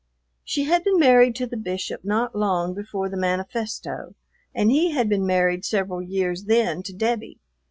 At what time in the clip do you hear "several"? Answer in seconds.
5.63-6.01